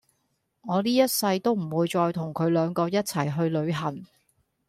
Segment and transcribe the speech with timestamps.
[0.63, 4.03] 我哩一世都唔會再同佢兩個一齊去旅行